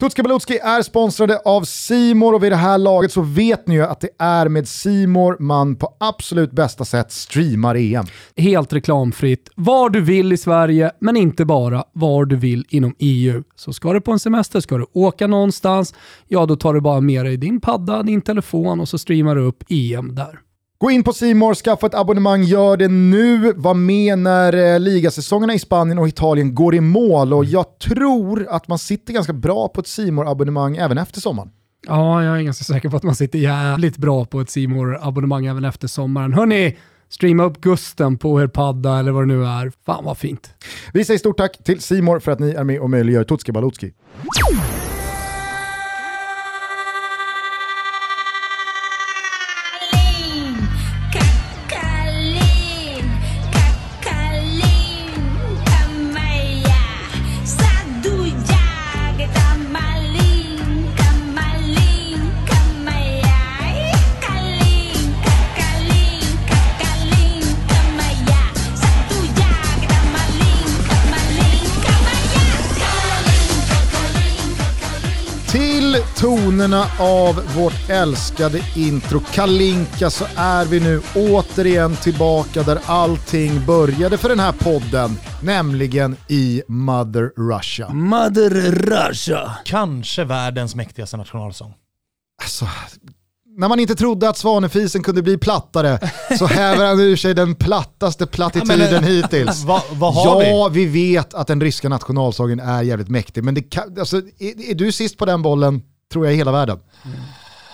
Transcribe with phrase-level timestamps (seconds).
[0.00, 3.82] Tutski Balutski är sponsrade av Simor och vid det här laget så vet ni ju
[3.82, 8.04] att det är med Simor man på absolut bästa sätt streamar EM.
[8.36, 13.42] Helt reklamfritt, var du vill i Sverige, men inte bara var du vill inom EU.
[13.54, 15.94] Så ska du på en semester, ska du åka någonstans,
[16.28, 19.42] ja då tar du bara med dig din padda, din telefon och så streamar du
[19.42, 20.45] upp EM där.
[20.78, 23.52] Gå in på Simor, skaffa ett abonnemang, gör det nu.
[23.56, 28.46] Var med när eh, ligasäsongerna i Spanien och Italien går i mål och jag tror
[28.50, 31.50] att man sitter ganska bra på ett simor abonnemang även efter sommaren.
[31.86, 35.46] Ja, jag är ganska säker på att man sitter jävligt bra på ett simor abonnemang
[35.46, 36.32] även efter sommaren.
[36.32, 36.76] Hörni,
[37.08, 39.72] streama upp Gusten på er padda eller vad det nu är.
[39.86, 40.50] Fan vad fint.
[40.92, 43.92] Vi säger stort tack till Simor för att ni är med och möjliggör Tutski Balutski.
[76.56, 84.18] Tonerna av vårt älskade intro Kalinka så är vi nu återigen tillbaka där allting började
[84.18, 87.88] för den här podden, nämligen i Mother Russia.
[87.88, 89.52] Mother Russia.
[89.64, 91.74] Kanske världens mäktigaste nationalsång.
[92.42, 92.66] Alltså,
[93.58, 95.98] när man inte trodde att Svanefisen kunde bli plattare
[96.38, 99.64] så häver han ur sig den plattaste plattituden Ja, men- hittills.
[99.92, 100.86] Vad har ja, vi?
[100.86, 101.12] vi?
[101.12, 104.92] vet att den ryska nationalsången är jävligt mäktig, men det kan, alltså, är, är du
[104.92, 106.78] sist på den bollen tror jag i hela världen.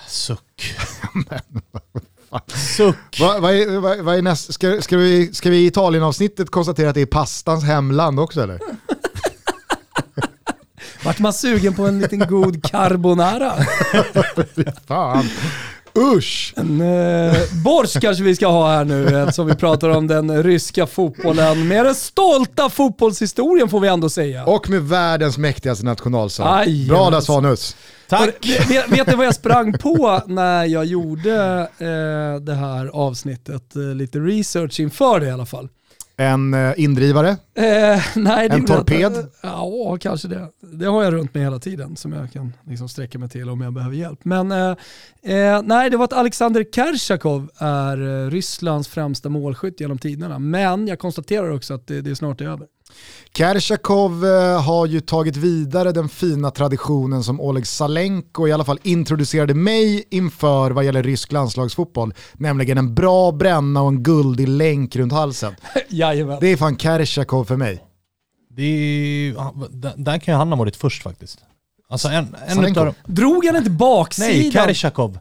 [0.09, 0.75] Suck.
[2.77, 3.21] Suck.
[3.21, 6.89] Vad vad är, vad, vad är näst, ska, ska, vi, ska vi i Italien-avsnittet konstatera
[6.89, 8.61] att det är pastans hemland också eller?
[11.05, 13.53] Vart man sugen på en liten god carbonara?
[14.87, 15.29] Fan.
[15.99, 16.55] Usch!
[16.57, 20.87] En eh, borsch kanske vi ska ha här nu eftersom vi pratar om den ryska
[20.87, 21.69] fotbollen.
[21.69, 24.45] Med den stolta fotbollshistorien får vi ändå säga.
[24.45, 26.47] Och med världens mäktigaste nationalsång.
[26.89, 27.57] Bra där jajamän.
[28.19, 28.47] Tack.
[28.69, 33.77] Vet, vet ni vad jag sprang på när jag gjorde eh, det här avsnittet?
[33.77, 35.69] Eh, lite research inför det i alla fall.
[36.17, 37.29] En eh, indrivare.
[37.29, 39.13] Eh, nej, det En gjorde jag inte.
[39.13, 39.27] torped?
[39.43, 40.49] Ja, kanske det.
[40.61, 43.61] Det har jag runt mig hela tiden som jag kan liksom sträcka mig till om
[43.61, 44.25] jag behöver hjälp.
[44.25, 44.71] Men eh,
[45.23, 50.39] eh, nej, det var att Alexander Kershakov är eh, Rysslands främsta målskytt genom tiderna.
[50.39, 52.67] Men jag konstaterar också att det, det är snart över.
[53.35, 58.79] Kershakov eh, har ju tagit vidare den fina traditionen som Oleg Salenko i alla fall
[58.83, 62.15] introducerade mig inför vad gäller rysk landslagsfotboll.
[62.33, 65.55] Nämligen en bra bränna och en guldig länk runt halsen.
[65.89, 66.39] Jajamän.
[66.41, 67.85] Det är fan Kershakov för mig.
[68.51, 69.35] Det är,
[69.97, 71.39] där, kan ju han ha varit först faktiskt.
[71.89, 72.95] Alltså en, en utav dem.
[73.05, 74.31] Drog han inte baksidan?
[74.31, 75.19] Nej, Kershakov.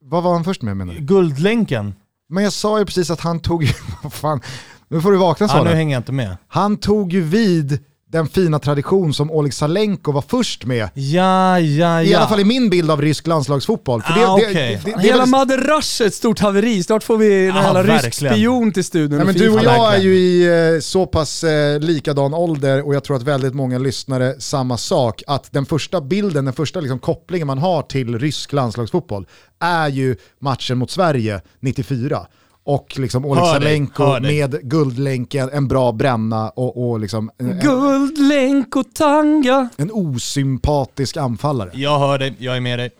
[0.00, 1.00] Vad var han först med menar du?
[1.00, 1.94] Guldlänken.
[2.28, 3.72] Men jag sa ju precis att han tog,
[4.02, 4.40] vad fan,
[4.88, 6.36] nu får du vakna Ja, nu hänger jag inte med.
[6.48, 7.78] Han tog ju vid
[8.12, 10.88] den fina tradition som Oleg Salenko var först med.
[10.94, 12.02] Ja, ja, ja.
[12.02, 14.02] I alla fall i min bild av rysk landslagsfotboll.
[14.02, 14.80] För det, Ah, det, okej.
[14.84, 15.68] det, det, det, Hela väl-
[16.00, 16.82] är ett stort haveri.
[16.82, 19.16] Snart får vi en Ja, jävla rysk spion till studion.
[19.16, 22.94] Nej, men du och jag är ju i eh, så pass eh, likadan ålder och
[22.94, 25.22] jag tror att väldigt många lyssnare samma sak.
[25.26, 29.26] Att den första bilden, den första liksom, kopplingen man har till rysk landslagsfotboll
[29.60, 32.26] är ju matchen mot Sverige 94.
[32.66, 33.88] Och liksom Oleg
[34.22, 39.68] med guldlänken, en bra bränna och, och liksom en, Guld, länk och tanga.
[39.76, 41.70] en osympatisk anfallare.
[41.74, 42.90] Jag hör dig, jag är med dig.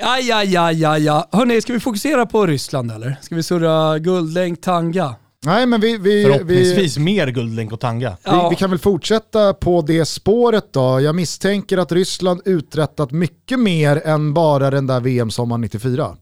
[0.00, 1.28] Ja, ja, ja, ja, ja.
[1.32, 3.16] Hörni, ska vi fokusera på Ryssland eller?
[3.22, 5.14] Ska vi surra guldlänk, tanga?
[5.44, 8.16] Nej men vi, vi, vi, Förhoppningsvis mer guldlänk och tanga.
[8.22, 8.42] Ja.
[8.42, 11.00] vi, vi kan väl fortsätta på det spåret då.
[11.00, 16.16] Jag misstänker att Ryssland uträttat mycket mer än bara den där VM-sommaren 94.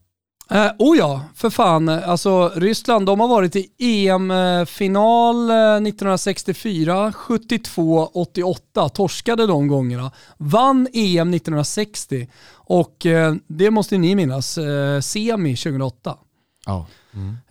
[0.50, 1.88] Eh, oh ja, för fan.
[1.88, 10.12] Alltså Ryssland, de har varit i EM-final 1964, 72, 88, torskade de gångerna.
[10.38, 16.16] Vann EM 1960 och eh, det måste ni minnas, eh, semi 2008.
[16.66, 16.86] Ja.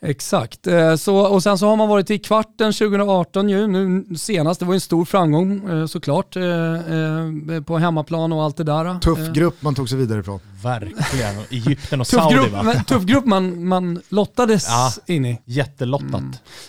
[0.02, 0.68] Exakt.
[0.68, 4.60] Eh, Så, och sen så har man varit i kvarten 2018 ju, nu senast.
[4.60, 6.44] Det var en stor framgång eh, såklart eh,
[7.66, 9.00] på hemmaplan och allt det där.
[9.00, 10.40] Tuff grupp man tog sig vidare ifrån.
[10.64, 11.36] Verkligen.
[11.50, 12.64] Egypten och Tuff Saudi grupp, va?
[12.64, 14.92] men, tuff grupp man, man lottades Ja.
[15.14, 15.42] in i.
[15.46, 16.24] Jättelottat.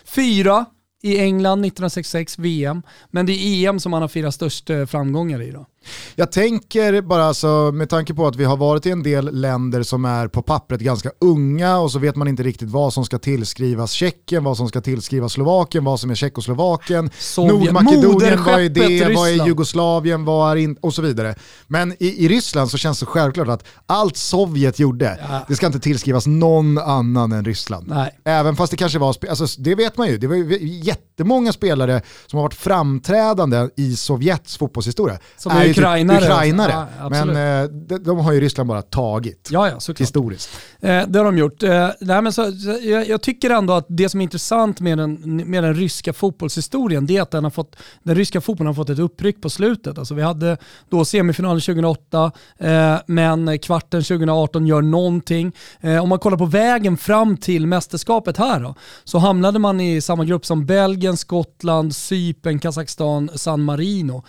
[0.05, 0.65] Fyra
[1.03, 5.51] i England 1966 VM, men det är EM som man har firat störst framgångar i
[5.51, 5.67] då.
[6.15, 9.83] Jag tänker bara alltså, med tanke på att vi har varit i en del länder
[9.83, 13.19] som är på pappret ganska unga och så vet man inte riktigt vad som ska
[13.19, 19.15] tillskrivas Tjeckien, vad som ska tillskrivas Slovakien, vad som är Tjeckoslovakien, Nordmakedonien, vad är det,
[19.15, 21.35] vad är Jugoslavien, vad är in, och så vidare.
[21.67, 25.45] Men i, i Ryssland så känns det självklart att allt Sovjet gjorde, ja.
[25.49, 27.89] det ska inte tillskrivas någon annan än Ryssland.
[27.89, 28.19] Nej.
[28.25, 32.03] Även fast det kanske var, alltså, det vet man ju, det var ju jättemånga spelare
[32.27, 35.19] som har varit framträdande i Sovjets fotbollshistoria.
[35.37, 36.21] Som är ukrainare.
[36.21, 36.87] Typ ukrainare.
[36.99, 39.49] Ja, men eh, de, de, har ju Ryssland bara tagit.
[39.51, 40.51] Ja, ja, historiskt.
[40.81, 41.63] Eh, det har de gjort.
[41.63, 44.99] Eh, nej, men så, så, jag, jag, tycker ändå att det som är intressant med
[44.99, 48.75] den, med den ryska fotbollshistorien det är att den, har fått, den ryska fotbollen har
[48.75, 49.99] fått ett uppryck på slutet.
[49.99, 50.57] Alltså, vi hade
[50.89, 55.53] då semifinalen 2008, eh, men kvarten 2018 gör någonting.
[55.81, 60.01] Eh, om man kollar på vägen fram till mästerskapet här då, så hamnade man i
[60.01, 64.25] samma grupp som Belgien, Skottland, Cypern, Kazakstan, San Marino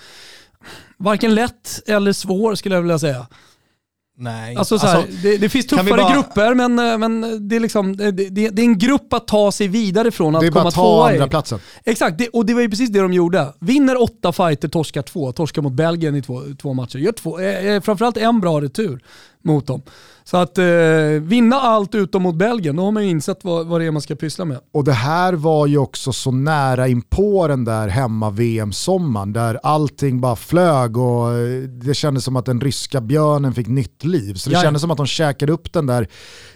[1.04, 3.28] varken lätt eller svår skulle jag vilja säga.
[4.18, 4.56] Nej.
[4.56, 6.14] Alltså, så här, alltså, det, det, finns tuffare bara...
[6.14, 9.52] grupper men, eh, men det, är liksom, det, det, det, är en grupp att ta
[9.52, 10.52] sig vidare från att komma tvåa.
[10.52, 11.60] Det är bara att ta andra platsen.
[11.86, 13.54] Exakt, och det var ju precis det de gjorde.
[13.60, 15.32] Vinner åtta fighter, torskar två.
[15.32, 16.98] Torskar mot Belgien i två, två matcher.
[16.98, 19.04] Gör två, eh, eh framförallt en bra retur
[19.44, 19.82] mot dem.
[20.26, 20.66] Så att eh,
[21.22, 24.02] vinna allt utom mot Belgien, då har man ju insett vad, vad det är man
[24.02, 24.60] ska pyssla med.
[24.74, 30.22] Och det här var ju också så nära in på den där hemma-VM-sommaren där allting
[30.22, 34.34] bara flög och eh, det kändes som att den ryska björnen fick nytt liv.
[34.34, 34.64] Så det Jaja.
[34.64, 36.08] kändes som att de käkade upp den där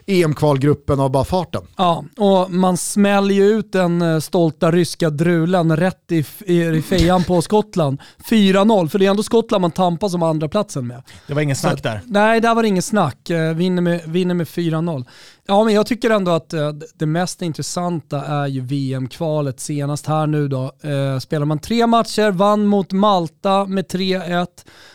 [0.08, 1.62] EM-kvalgruppen av bara farten.
[1.78, 6.82] Ja, och man smäller ju ut den eh, stolta ryska drulen rätt i, i, i
[6.82, 8.02] fejan på Skottland.
[8.30, 11.04] 4-0, för det är ändå Skottland man tampas om andra platsen med.
[11.28, 12.02] Det var ingen snack där.
[12.06, 13.30] Nej, där var det ingen snack.
[13.30, 15.06] Eh, vinner med, vinner med 4-0.
[15.50, 20.28] Ja, men jag tycker ändå att uh, det mest intressanta är ju VM-kvalet senast här
[20.28, 20.72] nu då.
[20.86, 24.48] Uh, spelar man tre matcher, vann mot Malta med 3-1,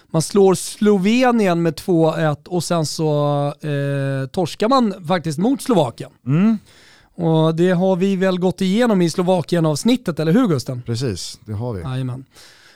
[0.07, 6.11] man slår Slovenien med 2-1 och sen så uh, torskar man faktiskt mot Slovakien.
[6.27, 6.59] Mm.
[7.15, 10.83] Och det har vi väl gått igenom i Slovakien-avsnittet, eller hur Gusten?
[10.83, 11.81] Precis, det har vi.
[11.81, 12.25] Jajamän.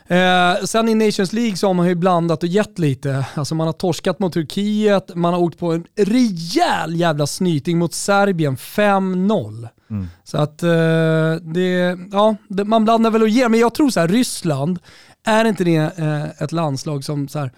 [0.08, 3.26] Eh, sen i Nations League så har man ju blandat och gett lite.
[3.34, 7.94] Alltså man har torskat mot Turkiet, man har åkt på en rejäl jävla snyting mot
[7.94, 9.68] Serbien, 5-0.
[9.90, 10.06] Mm.
[10.24, 14.00] Så att eh, det, ja, det, man blandar väl och ger, men jag tror så
[14.00, 14.78] här, Ryssland,
[15.26, 17.52] är inte det eh, ett landslag som så här,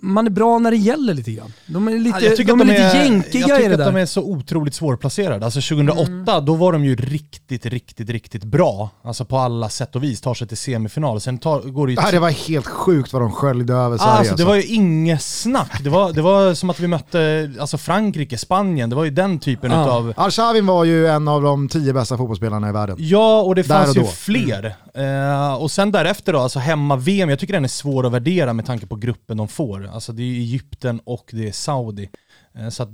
[0.00, 1.52] man är bra när det gäller lite grann.
[1.66, 3.50] De är lite, ja, de är, de lite är, jänkiga i det där.
[3.50, 5.44] Jag tycker att de är så otroligt svårplacerade.
[5.44, 6.44] Alltså 2008, mm.
[6.44, 8.90] då var de ju riktigt, riktigt, riktigt bra.
[9.02, 10.20] Alltså på alla sätt och vis.
[10.20, 11.20] Tar sig till semifinal.
[11.20, 11.98] Sen tar, går det ju...
[12.02, 14.12] Ja, det var helt sjukt vad de sköljde över Sverige.
[14.12, 15.80] Alltså, det var ju inget snack.
[15.84, 18.90] Det var, det var som att vi mötte alltså Frankrike, Spanien.
[18.90, 19.82] Det var ju den typen ja.
[19.82, 20.14] utav...
[20.16, 22.96] Arshavin var ju en av de tio bästa fotbollsspelarna i världen.
[22.98, 24.76] Ja, och det fanns och ju fler.
[24.94, 25.06] Mm.
[25.06, 28.66] Uh, och sen därefter då, alltså hemma-VM, jag tycker den är svår att värdera med
[28.66, 29.86] tanke på gruppen de får får.
[29.86, 32.10] Alltså det är Egypten och det är Saudi.
[32.54, 32.88] Eh, att,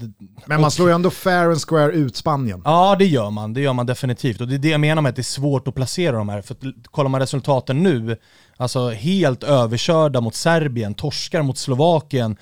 [0.46, 2.62] Men man slår ju ändå fair and square ut Spanien.
[2.64, 4.40] Ja det gör man, det gör man definitivt.
[4.40, 6.42] Och det är det jag menar med att det är svårt att placera de här.
[6.42, 8.16] För att, kollar man resultaten nu,
[8.56, 12.36] alltså helt överkörda mot Serbien, torskar mot Slovakien,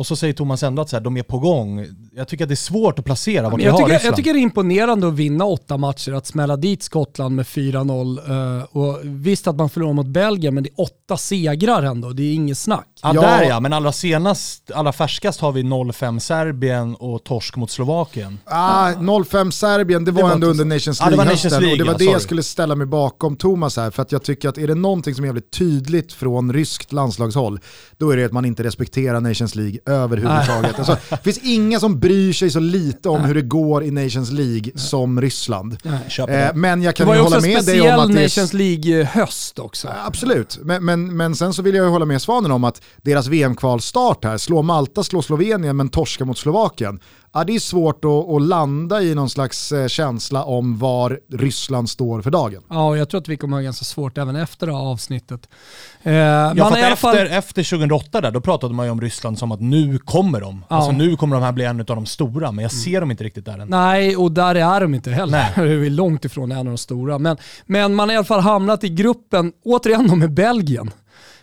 [0.00, 1.86] och så säger Thomas ändå att så här, de är på gång.
[2.16, 4.38] Jag tycker att det är svårt att placera vart jag, har tycker, jag tycker det
[4.38, 8.30] är imponerande att vinna åtta matcher, att smälla dit Skottland med 4-0.
[8.30, 12.10] Uh, eh, och visst att man förlorar mot Belgien, men det är åtta segrar ändå.
[12.10, 12.86] Det är inget snack.
[13.02, 13.20] Ja, ja.
[13.20, 18.38] där ja, men allra senast, allra färskast har vi 0-5 Serbien och torsk mot Slovakien.
[18.44, 21.50] Ah, 0-5 Serbien, det var, det var ändå under Nations League-hösten.
[21.52, 24.22] Ja, och det var det jag skulle ställa mig bakom Thomas här, för att jag
[24.22, 27.60] tycker att är det någonting som är jävligt tydligt från ryskt landslagshåll,
[27.98, 30.78] då är det att man inte respekterar Nations League överhuvudtaget.
[30.78, 34.30] alltså, det finns inga som bryr sig så lite om hur det går i Nations
[34.30, 35.76] League som Ryssland.
[36.28, 39.58] Eh, men jag kan ju hålla med dig om att det ju också Nations League-höst
[39.58, 39.88] också.
[40.06, 44.24] Absolut, men, men, men sen så vill jag hålla med Svanen om att deras VM-kvalstart
[44.24, 47.00] här, slå Malta, slå Slovenien men torska mot Slovakien
[47.32, 51.90] ja, det är svårt att, att, landa i någon slags eh, känsla om var Ryssland
[51.90, 52.62] står för dagen.
[52.70, 55.48] Ja, och jag tror att vi kommer ha ganska svårt även efter det här avsnittet.
[56.02, 57.16] Eh, ja, för efter, fall...
[57.16, 60.64] efter 2008 där, då pratade man ju om Ryssland som att nu kommer de.
[60.68, 60.76] Ja.
[60.76, 63.00] Alltså nu kommer de här bli en av de stora, men jag ser mm.
[63.00, 63.68] dem inte riktigt där än.
[63.68, 65.46] Nej, och där är de inte heller.
[65.56, 65.68] Nej.
[65.78, 67.18] Vi är långt ifrån en av de stora.
[67.18, 67.36] Men,
[67.66, 70.90] men man har i alla fall hamnat i gruppen, återigen med Belgien.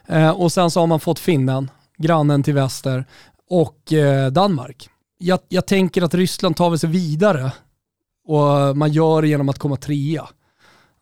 [0.07, 1.67] Eh, och sen så har man fått Finland,
[1.97, 3.05] grannen till väster,
[3.49, 7.51] och eh, Danmark jag, jag tänker att Ryssland tar sig vidare
[8.27, 10.27] och man gör det genom att komma trea.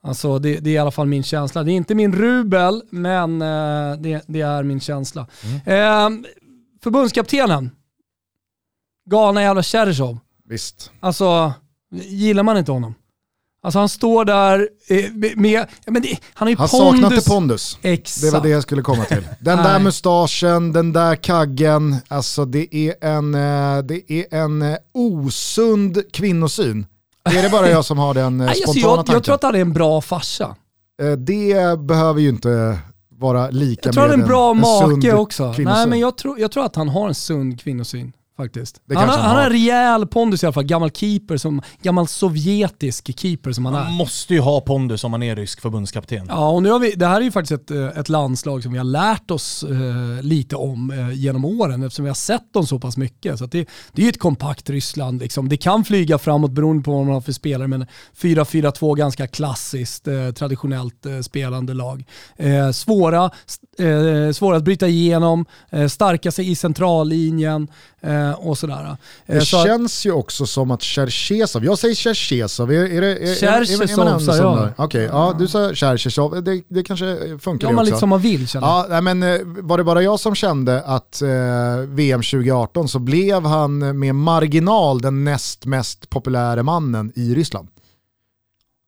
[0.04, 1.64] Alltså det, det, är i alla fall min känsla.
[1.64, 5.28] Det är inte min rubel, men eh, det, det, är min känsla.
[5.44, 5.56] Mm.
[5.66, 6.30] Eh,
[6.86, 7.72] förbundskaptenen,
[9.10, 10.20] galna jävla Cherysov.
[10.50, 10.92] Visst.
[11.00, 11.54] Alltså,
[11.92, 12.96] gillar man inte honom?
[13.64, 17.02] Alltså han står där eh, med, med men det, han har ju Han pondus.
[17.02, 17.78] saknade pondus.
[17.82, 18.22] Exakt.
[18.22, 19.28] Det var det jag skulle komma till.
[19.40, 24.78] Den där mustaschen, den där kaggen, alltså det är en, eh, det är en eh,
[24.94, 26.86] osund kvinnosyn.
[27.24, 29.14] Är det bara jag som har den Nej, alltså, spontana jag, tanken?
[29.14, 30.56] jag tror att han är en bra farsa.
[31.18, 32.80] Det behöver ju inte
[33.20, 35.54] vara lika Jag tror han är med en bra sund make också.
[35.54, 35.66] kvinnosyn.
[35.80, 38.14] Nej, men jag tror, jag tror att han har en sund kvinnosyn.
[38.38, 38.82] Faktiskt.
[38.86, 43.20] Det Han, har, han har rejäl pondus i alla fall, gammal keeper, som, gammal sovjetisk
[43.20, 43.92] keeper som han Man är.
[43.92, 46.26] måste ju ha pondus om man är rysk förbundskapten.
[46.30, 48.72] Ja, och nu har vi, det här är ju faktiskt ett, eh, ett landslag som
[48.72, 52.68] vi har lärt oss eh, lite om eh, genom åren eftersom vi har sett dem
[52.68, 53.38] så pass mycket.
[53.38, 55.22] Så att det, det är ju ett kompakt Ryssland.
[55.22, 55.50] Liksom.
[55.50, 57.86] Det kan flyga framåt beroende på vad man har för spelare, men
[58.18, 62.04] 4-4-2 ganska klassiskt, eh, traditionellt eh, spelande lag.
[62.38, 63.32] Eh, svåra,
[63.80, 67.68] eh, svåra att bryta igenom, eh, starka sig i centrallinjen
[68.02, 68.98] eh, och sådär.
[69.26, 73.02] Eh, Det så att- känns ju också som att Cherchesov, jag säger Cherchesov, är, är
[73.02, 73.08] det...
[73.08, 74.70] Är, är, är, är, Cherchesov, man ändå sa jag.
[74.78, 77.92] Okej, ja du sa Cherchesov, det, det kanske funkar Gör det man också.
[77.92, 78.68] lite som man vill känner.
[78.68, 81.30] Ja, nej, men eh, var det bara jag som kände att eh,
[81.88, 87.68] VM 2018 så blev han med marginal den näst mest populära mannen i Ryssland.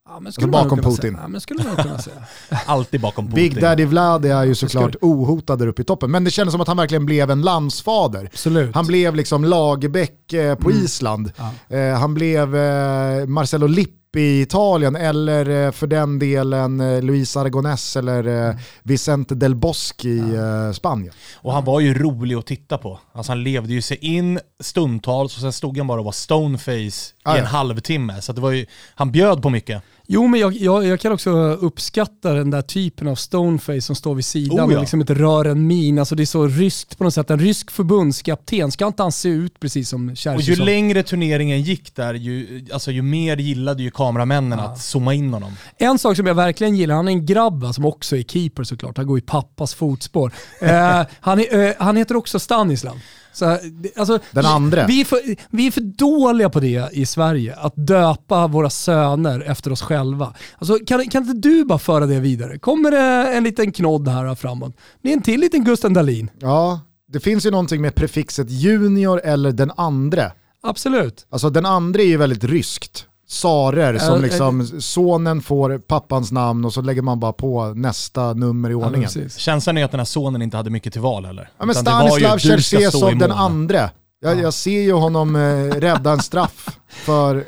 [0.10, 1.12] Ja, men skulle Alltså bakom Putin.
[1.12, 1.20] Säga.
[1.22, 2.16] Ja, men skulle man kunna säga.
[2.66, 3.36] Alltid bakom Putin.
[3.36, 6.62] Big Daddy Vlad är ju såklart ohotad där uppe i toppen, men det kändes som
[6.62, 8.26] att han verkligen blev en landsfader.
[8.26, 8.76] Absolut.
[8.76, 10.84] Han blev liksom Lagerbäck eh, på Mm.
[10.84, 11.32] Island.
[11.70, 18.24] Eh, han blev eh, Marcelo Lippi i Italien eller för den delen Luis Aragonés eller
[18.28, 18.58] Mm.
[18.84, 21.14] Vicente del Bosque i eh, Spanien.
[21.36, 23.00] Och han var ju rolig att titta på.
[23.14, 27.14] Alltså han levde ju sig in stundtals och sen stod han bara och var stoneface
[27.24, 27.50] Ah, i en ja.
[27.50, 28.22] halvtimme.
[28.22, 29.84] Så det var ju, han bjöd på mycket.
[30.10, 34.16] Jo, men jag, jag, jag kan också uppskatta den där typen av stoneface som står
[34.16, 34.80] vid sidan Oh, och ja.
[34.80, 36.00] liksom inte rör en min.
[36.00, 37.30] Alltså det är så ryskt på något sätt.
[37.30, 41.96] En rysk förbundskapten, ska inte han se ut precis som Och ju längre turneringen gick
[41.96, 45.52] där, ju, alltså, ju mer gillade ju kameramännen att zooma in honom.
[45.78, 48.98] En sak som jag verkligen gillar, han är en grabb som också är keeper såklart.
[48.98, 50.34] Han går i pappas fotspår.
[50.62, 53.00] eh, han, är, eh, han heter också Stanislav.
[53.38, 53.58] Så,
[53.96, 54.86] alltså, Den andra.
[54.88, 59.40] Vi är, för, vi är för dåliga på det i Sverige, att döpa våra söner
[59.40, 60.34] efter oss själva.
[60.58, 62.60] Alltså, kan, kan inte du bara föra det vidare?
[62.60, 64.78] Kommer det en liten knodd här framåt?
[65.02, 66.32] Det är en till liten Gusten Dahlin.
[66.40, 70.32] Ja, det finns ju någonting med prefixet junior eller den andre.
[70.64, 71.28] Absolut.
[71.30, 73.06] Alltså den andra är ju väldigt ryskt.
[73.30, 78.34] Sarer som Ja, liksom, sonen får pappans namn och så lägger man bara på nästa
[78.34, 79.04] nummer i Ja, ordningen.
[79.04, 79.38] precis.
[79.38, 81.50] Känslan är att den här sonen inte hade mycket till val heller.
[81.58, 83.32] Ja, men Stanislav Cherchesov den mål.
[83.38, 83.90] andra.
[84.22, 85.40] Jag, jag ser ju honom eh,
[85.80, 87.46] rädda en straff för,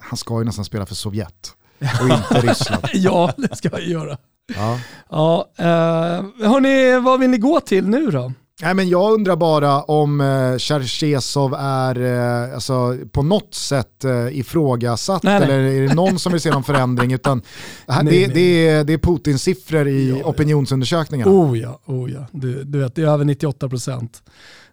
[0.00, 1.50] han ska ju nästan spela för Sovjet
[2.00, 2.82] och inte Ryssland.
[2.94, 4.16] ja, det ska jag göra.
[4.56, 4.78] Ja.
[5.10, 8.32] Ja, eh, hörni, vad vill ni gå till nu då?
[8.62, 14.38] Nej, men jag undrar bara om eh, Cherchesov är eh, alltså, på något sätt eh,
[14.38, 15.48] ifrågasatt Nej, nej.
[15.48, 17.12] eller är det någon som vill se någon förändring?
[17.12, 17.42] Utan,
[17.86, 18.34] det, här, Nej, det, nej.
[18.34, 21.32] det, är, det är Putin-siffror i opinionsundersökningarna.
[21.32, 22.26] Oh ja, oh ja.
[22.32, 24.08] Du, du vet, det är över 98%.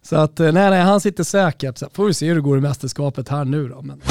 [0.01, 1.77] Så att, eh, nej, nej, han sitter säkert.
[1.77, 3.81] Så får vi se hur det går i mästerskapet här nu då.
[3.81, 4.01] Men...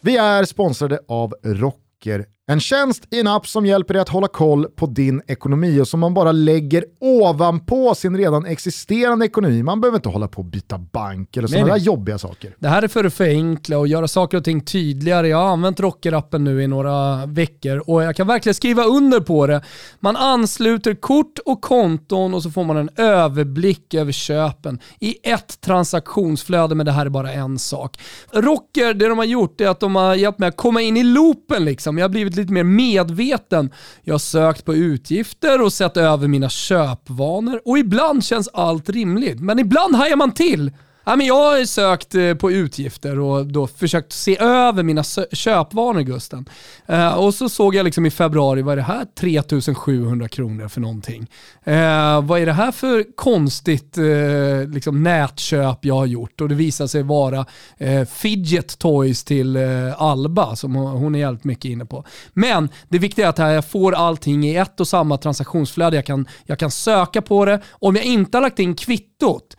[0.00, 2.26] Vi är sponsrade av Rocker.
[2.46, 5.88] En tjänst i en app som hjälper dig att hålla koll på din ekonomi och
[5.88, 9.62] som man bara lägger ovanpå sin redan existerande ekonomi.
[9.62, 12.56] Man behöver inte hålla på och byta bank eller sådana där jobbiga saker.
[12.58, 15.28] Det här är för att förenkla och göra saker och ting tydligare.
[15.28, 19.46] Jag har använt Rocker-appen nu i några veckor och jag kan verkligen skriva under på
[19.46, 19.62] det.
[20.00, 25.60] Man ansluter kort och konton och så får man en överblick över köpen i ett
[25.60, 28.00] transaktionsflöde, men det här är bara en sak.
[28.32, 31.02] Rocker, det de har gjort är att de har hjälpt mig att komma in i
[31.02, 31.98] loopen liksom.
[31.98, 33.70] Jag har blivit lite mer medveten.
[34.02, 39.40] Jag har sökt på utgifter och sett över mina köpvanor och ibland känns allt rimligt,
[39.40, 40.72] men ibland hajar man till.
[41.04, 46.00] Ja, men jag har sökt eh, på utgifter och då försökt se över mina köpvanor
[46.00, 46.48] Gusten.
[46.86, 50.80] Eh, och så såg jag liksom i februari, vad är det här 3700 kronor för
[50.80, 51.30] någonting?
[51.64, 56.40] Eh, vad är det här för konstigt eh, liksom nätköp jag har gjort?
[56.40, 57.46] Och det visade sig vara
[57.78, 62.04] eh, fidget toys till eh, Alba som hon, är jävligt mycket inne på.
[62.32, 65.96] Men det viktiga är att här, jag får allting i ett och samma transaktionsflöde.
[65.96, 67.60] Jag kan, jag kan söka på det.
[67.70, 69.56] Om jag inte har lagt in kvittot,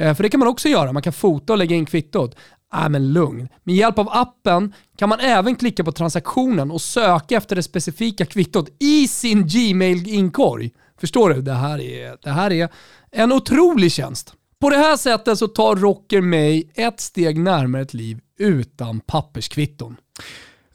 [0.00, 0.92] Eh, för det kan man också göra.
[0.92, 2.36] Man kan fota och lägga in kvittot.
[2.74, 3.48] Nej men lugn.
[3.64, 8.26] Med hjälp av appen kan man även klicka på transaktionen och söka efter det specifika
[8.26, 10.70] kvittot i sin Gmail-inkorg.
[11.00, 11.42] Förstår du?
[11.42, 12.68] Det här, är, det här är
[13.12, 14.34] en otrolig tjänst.
[14.60, 19.96] På det här sättet så tar Rocker mig ett steg närmare ett liv utan papperskvitton.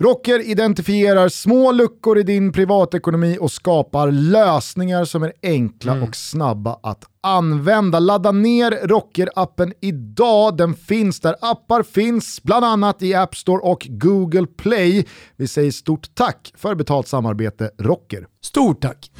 [0.01, 6.79] Rocker identifierar små luckor i din privatekonomi och skapar lösningar som är enkla och snabba
[6.84, 8.00] att använda.
[8.00, 10.58] Ladda ner Rocker-appen idag.
[10.58, 15.08] Den finns där appar finns, bland annat i App Store och Google Play.
[15.36, 18.25] Vi säger stort tack för betalt samarbete Rocker.
[18.43, 19.12] Stort tack!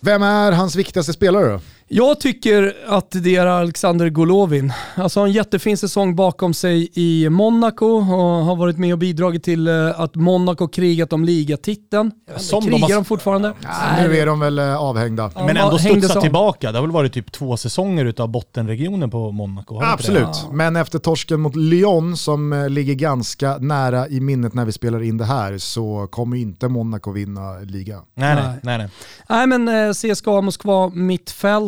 [0.00, 1.60] Vem är hans viktigaste spelare då?
[1.88, 4.72] Jag tycker att det är Alexander Golovin.
[4.94, 8.04] Alltså en jättefin säsong bakom sig i Monaco och
[8.44, 12.10] har varit med och bidragit till eh, att Monaco krigat om ligatiteln.
[12.36, 13.52] Som de Krigar har- de fortfarande?
[13.98, 15.30] Nu är de väl eh, avhängda.
[15.34, 16.72] Ja, Men ändå studsat tillbaka.
[16.72, 19.74] Det har väl varit typ två säsonger utav bottenregionen på Monaco?
[19.74, 19.92] har?
[19.92, 24.72] Absolut, men efter torsken mot Lyon som eh, ligger ganska nära i minnet när vi
[24.72, 28.00] spelar in det här så kommer inte Monaco vinna liga.
[28.14, 28.58] Nej, nej, Nej.
[28.62, 28.88] nej, nej.
[29.28, 30.88] Nej men CSKA Moskva,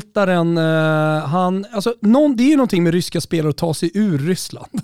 [0.06, 3.90] mittfältaren, eh, han, alltså, någon, det är ju någonting med ryska spelare att ta sig
[3.94, 4.70] ur Ryssland.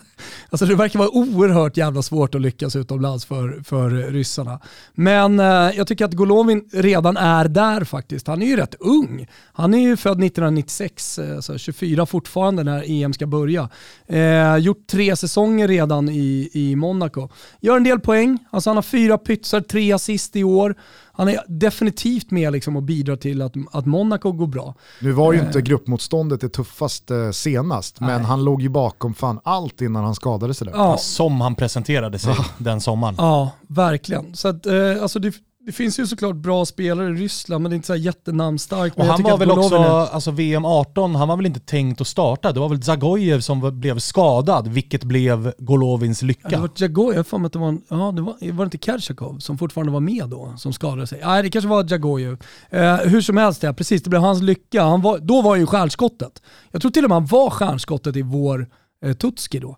[0.50, 4.60] Alltså det verkar vara oerhört jävla svårt att lyckas utomlands för, för ryssarna.
[4.94, 8.26] Men eh, jag tycker att Golovin redan är där faktiskt.
[8.26, 9.26] Han är ju rätt ung.
[9.52, 13.68] Han är ju född 1996, eh, så 24 fortfarande när EM ska börja.
[14.06, 17.28] Eh, gjort tre säsonger redan i, i Monaco.
[17.60, 20.74] Gör en del poäng, alltså han har fyra pytsar, tre assist i år.
[21.12, 24.74] Han är definitivt med liksom och bidrar till att, att Monaco går bra.
[25.00, 28.22] Nu var ju inte gruppmotståndet det tuffaste senast, men Nej.
[28.22, 30.74] han låg ju bakom fan allt innan han skadade sig där.
[30.74, 33.14] Ja, Som han presenterade sig den sommaren.
[33.18, 34.34] ja verkligen.
[34.34, 35.34] Så att, eh, alltså det,
[35.66, 38.96] det finns ju såklart bra spelare i Ryssland, men det är inte så jättenamnstarkt.
[38.98, 42.06] Och han var väl också, är- alltså VM 18, han var väl inte tänkt att
[42.06, 42.52] starta.
[42.52, 46.48] Det var väl Zagojev som blev skadad, vilket blev Golovins Ja, lycka.
[46.48, 49.38] det var har för att det var, en, ja, det var, var det inte Kershakov
[49.38, 51.20] som fortfarande var med då, som skadade sig?
[51.24, 52.42] Nej, det kanske var Jagojev.
[52.70, 54.82] Eh, hur som helst, ja, precis, det blev hans lycka.
[54.82, 56.42] Han var, då var han ju stjärnskottet.
[56.70, 58.68] Jag tror till och med han var stjärnskottet i vår
[59.04, 59.76] eh, Tutski då.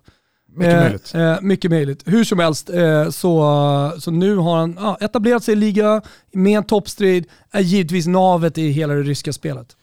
[0.55, 1.15] Mycket Eh, möjligt.
[1.15, 2.03] Eh, mycket möjligt.
[2.05, 6.01] Hur som helst, eh, så, så nu har han ja, etablerat sig i liga
[6.33, 9.75] med en toppstrid, är givetvis navet i hela det ryska spelet.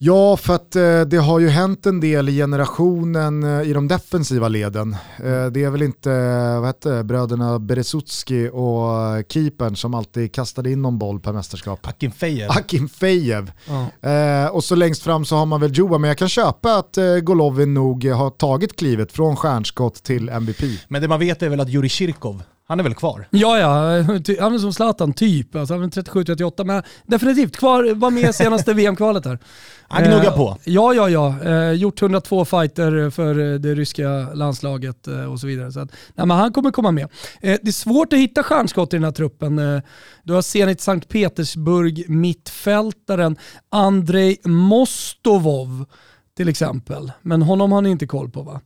[0.00, 3.88] Ja, för att eh, det har ju hänt en del i generationen eh, i de
[3.88, 4.92] defensiva leden.
[5.16, 10.34] Eh, det är väl inte eh, vad heter bröderna Beresutski och eh, keepern som alltid
[10.34, 11.86] kastade in någon boll per mästerskap.
[11.88, 12.50] Akin Fejev.
[12.50, 13.52] Akin Fejev.
[13.68, 14.10] Ja.
[14.10, 16.98] Eh, och så längst fram så har man väl Joa, men jag kan köpa att
[17.22, 20.62] Golovin nog har tagit klivet från stjärnskott till MVP.
[20.88, 23.28] Men det man vet är väl att Jurij Kirkov, han är väl kvar?
[23.30, 23.68] Ja, ja,
[24.40, 25.56] han är som Zlatan typ.
[25.56, 29.38] Alltså, han är 37-38, men definitivt kvar, var med senaste VM-kvalet här.
[29.88, 30.56] Han gnuggar Eh, på.
[30.64, 31.44] Ja, ja, ja.
[31.44, 35.72] Eh, gjort 102 fighter för eh, det ryska landslaget eh, och så vidare.
[35.72, 37.04] Så att, nej, men han kommer komma med.
[37.40, 39.58] Eh, det är svårt att hitta stjärnskott i den här truppen.
[39.58, 39.80] Eh,
[40.22, 43.36] du har Zenit Sankt Petersburg mittfältaren
[43.70, 45.84] Andrei Mostovov
[46.36, 47.12] till exempel.
[47.22, 48.60] Men honom har ni inte koll på va?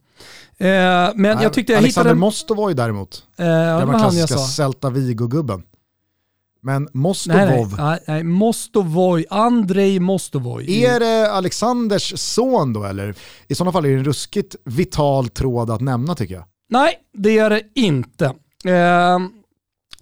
[0.63, 2.21] Eh, men Nej, jag tyckte jag Alexander hittade...
[2.21, 4.39] Mostovoj däremot, Eh, det var klassiska.
[4.39, 5.63] Celta Vigo-gubben.
[6.65, 8.25] Men Mostovov, nej, nej, nej.
[8.25, 10.85] Mostovoj, Andrei Mostovoj.
[10.85, 13.15] Är det Alexanders son då eller?
[13.49, 16.45] I sådana fall är det en ruskigt vital tråd att nämna tycker jag.
[16.71, 18.35] Nej, det är det inte.
[18.65, 19.31] Ehm,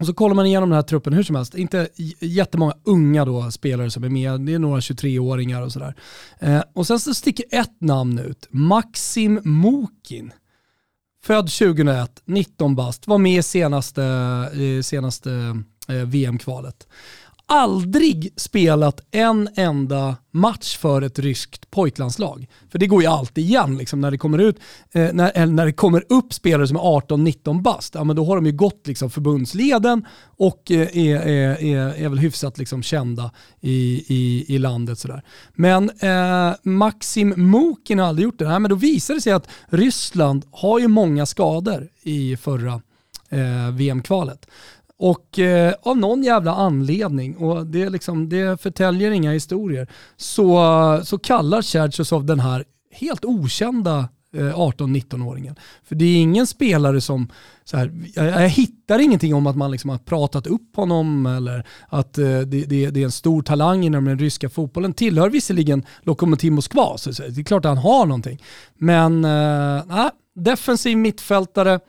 [0.01, 1.55] och så kollar man igenom den här truppen hur som helst.
[1.55, 1.89] Inte
[2.21, 4.41] jättemånga unga då, spelare som är med.
[4.41, 5.95] Det är några 23-åringar och sådär.
[6.39, 8.47] Eh, och sen så sticker ett namn ut.
[8.51, 10.33] Maxim Mokin.
[11.23, 13.07] Född 2001, 19 bast.
[13.07, 16.89] Var med i senaste, eh, senaste eh, VM-kvalet.
[17.53, 22.47] Aldrig spelat en enda match för ett ryskt pojklandslag.
[22.73, 24.57] För det går ju alltid igen liksom, när det kommer ut,
[24.93, 27.95] eh, när, eh, när det kommer upp spelare som är 18-19 bast.
[27.95, 32.19] Ja, men då har de ju gått liksom, förbundsleden och eh, är, är, är, väl
[32.19, 34.99] hyfsat liksom, kända i, i, i landet.
[34.99, 35.23] Sådär.
[35.55, 38.49] Men eh, Maxim Mokin har aldrig gjort det.
[38.49, 42.81] Nej, men då visar det sig att Ryssland har ju många skador i förra
[43.29, 44.47] eh, VM-kvalet.
[45.03, 51.19] Och eh, av någon jävla anledning, och det, liksom, det förtäljer inga historier, så, så
[51.19, 55.57] kallar Cherchesov den här helt okända eh, 18-19-åringen.
[55.85, 57.29] För det är ingen spelare som,
[57.65, 61.67] så här, jag, jag hittar ingenting om att man liksom har pratat upp honom eller
[61.89, 64.93] att eh, det, det, det är en stor talang inom den ryska fotbollen.
[64.93, 68.43] Tillhör visserligen Lokomotiv Moskva, så det är klart att han har någonting.
[68.79, 71.81] Men eh, defensiv mittfältare,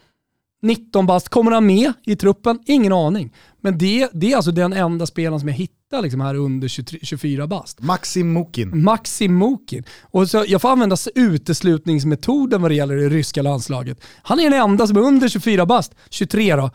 [0.62, 2.60] 19 bast, kommer han med i truppen?
[2.66, 3.34] Ingen aning.
[3.62, 7.00] Men det, det är alltså den enda spelaren som jag hittar liksom här under 23,
[7.02, 7.82] 24 bast.
[7.82, 8.84] Maxim Mukin.
[8.84, 9.84] Maxim Mukin.
[10.02, 14.02] Och så jag får använda uteslutningsmetoden vad det gäller det ryska landslaget.
[14.24, 16.70] Han är den enda som är under 24 bast, 23 då.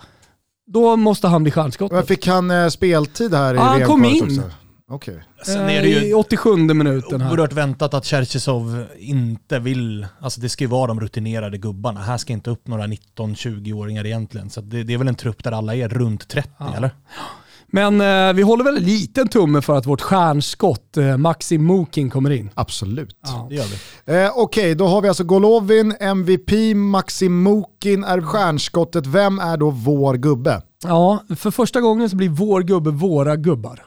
[0.66, 1.92] Då måste han bli stjärnskott.
[1.92, 4.24] Men Fick han eh, speltid här i Ja, han VM kom in.
[4.24, 4.42] också?
[4.90, 5.22] Okej.
[5.46, 7.30] Sen är det Eh, I ju 87 minuten här.
[7.30, 12.00] oerhört väntat att Cherchesov inte vill, alltså det ska ju vara de rutinerade gubbarna.
[12.00, 14.50] Här ska inte upp några 19-20-åringar egentligen.
[14.50, 16.90] Så det, det är väl en trupp där alla är runt 30 eller?
[17.66, 22.10] Men eh, vi håller väl en liten tumme för att vårt stjärnskott eh, Maxim Mukin
[22.10, 22.50] kommer in.
[22.54, 23.16] Absolut.
[23.22, 23.46] Ja.
[23.50, 23.64] Det gör
[24.04, 24.14] vi.
[24.24, 29.06] Eh, Okej, då har vi alltså Golovin, MVP, Maxim Mukin är stjärnskottet.
[29.06, 30.62] Vem är då vår gubbe?
[30.84, 33.82] Ja, för första gången så blir vår gubbe våra gubbar.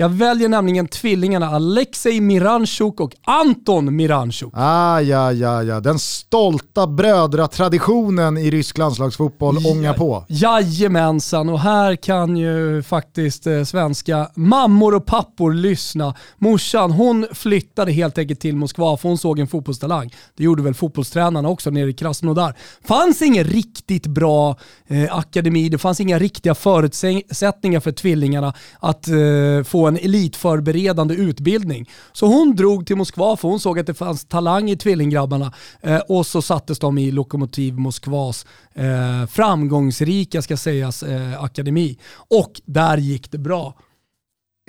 [0.00, 4.50] Jag väljer nämligen tvillingarna Alexej Miranchuk och Anton Miranchuk.
[4.52, 5.80] Ah, ja, ja, ja.
[5.80, 10.24] Den stolta brödratraditionen i rysk landslagsfotboll ångar på.
[10.28, 16.14] Jajamensan, och här kan ju faktiskt eh, svenska mammor och pappor lyssna.
[16.36, 20.14] Morsan, hon flyttade helt enkelt till Moskva för hon såg en fotbollstalang.
[20.36, 22.54] Det gjorde väl fotbollstränarna också nere i Krasnodar.
[22.84, 24.56] fanns ingen riktigt bra
[24.86, 31.90] eh, akademi, det fanns inga riktiga förutsättningar för tvillingarna att eh, få en elitförberedande utbildning.
[32.12, 35.98] Så hon drog till Moskva för hon såg att det fanns talang i tvillinggrabbarna eh,
[35.98, 41.98] och så sattes de i Lokomotiv Moskvas eh, framgångsrika, ska sägas, eh, akademi.
[42.12, 43.74] Och där gick det bra.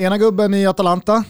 [0.02, 1.24] Ena gubben i Atalanta.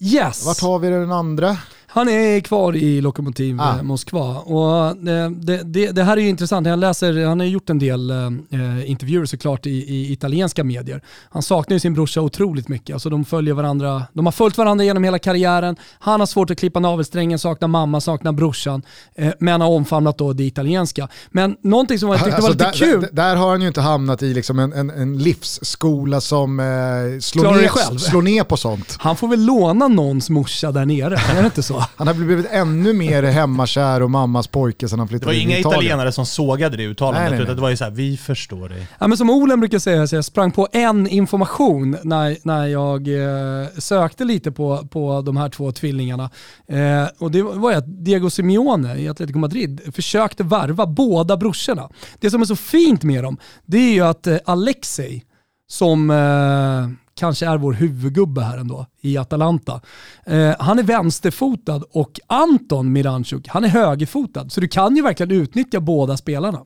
[0.00, 0.46] Yes!
[0.46, 1.56] Vart har vi den andra?
[1.98, 3.76] Han är kvar i Lokomotiv Ah.
[3.76, 4.38] eh, Moskva.
[4.38, 6.66] Och det, det, det, det här är ju intressant.
[6.66, 11.02] Jag läser, han har gjort en del eh, intervjuer såklart i, i italienska medier.
[11.30, 12.94] Han saknar ju sin brorsa otroligt mycket.
[12.94, 15.76] Alltså de, följer varandra, de har följt varandra genom hela karriären.
[15.98, 18.82] Han har svårt att klippa navelsträngen, saknar mamma, saknar brorsan.
[19.14, 21.08] Eh, men har omfamnat då det italienska.
[21.30, 23.00] Men någonting som jag tyckte Alltså, var lite där, kul.
[23.00, 26.66] där, där har han ju inte hamnat i liksom en, en, en livsskola som eh,
[27.20, 28.96] slår, ner, slår ner på sånt.
[29.00, 31.84] Han får väl låna någons morsa där nere, är det inte så?
[31.96, 35.42] Han har blivit ännu mer hemmakär och mammas pojke sedan han Det flyttade var till
[35.42, 35.80] inga Italien.
[35.80, 37.44] italienare som sågade det uttalandet, Nej, nej, nej.
[37.44, 38.86] utan det var ju såhär, vi förstår dig.
[38.98, 43.08] Ja, men som Olen brukar säga, så jag sprang på en information när, när jag
[43.08, 46.30] eh, sökte lite på, på de här två tvillingarna.
[46.68, 51.88] Eh, och det var ju att Diego Simeone i Atletico Madrid försökte värva båda brorsorna.
[52.20, 55.22] Det som är så fint med dem, det är ju att eh, Alexei,
[55.70, 59.80] som eh, kanske är vår huvudgubbe här ändå i Atalanta.
[60.26, 64.48] Eh, han är vänsterfotad och Anton Miranchuk, han är högerfotad.
[64.48, 66.60] Så du kan ju verkligen utnyttja båda spelarna.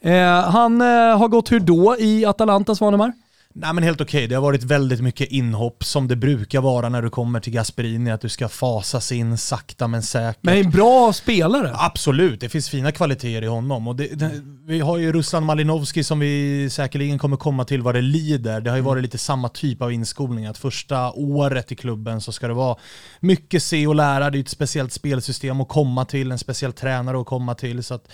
[0.00, 3.12] Eh, han eh, har gått hur då i Atalanta, Svanemar?
[3.58, 7.02] Nej men helt okej, det har varit väldigt mycket inhopp som det brukar vara när
[7.02, 10.38] du kommer till Gasperini, att du ska fasas in sakta men säkert.
[10.42, 11.72] Men en bra spelare.
[11.74, 13.88] Absolut, det finns fina kvaliteter i honom.
[13.88, 14.30] Och det, det,
[14.66, 18.60] vi har ju Ruslan Malinovski som vi säkerligen kommer komma till vad det lider.
[18.60, 22.32] Det har ju varit lite samma typ av inskolning, att första året i klubben så
[22.32, 22.76] ska det vara
[23.20, 24.30] mycket se och lära.
[24.30, 27.84] Det är ju ett speciellt spelsystem att komma till, en speciell tränare att komma till.
[27.84, 28.08] Så att